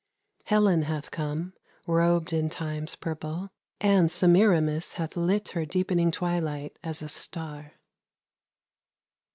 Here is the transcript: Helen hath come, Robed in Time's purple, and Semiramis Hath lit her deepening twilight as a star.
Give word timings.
Helen 0.45 0.81
hath 0.81 1.11
come, 1.11 1.53
Robed 1.85 2.33
in 2.33 2.49
Time's 2.49 2.95
purple, 2.95 3.49
and 3.79 4.09
Semiramis 4.09 4.93
Hath 4.93 5.15
lit 5.15 5.49
her 5.49 5.63
deepening 5.63 6.09
twilight 6.09 6.79
as 6.83 7.03
a 7.03 7.07
star. 7.07 7.73